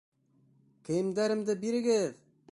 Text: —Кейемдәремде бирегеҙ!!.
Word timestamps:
—Кейемдәремде 0.87 1.57
бирегеҙ!!. 1.65 2.09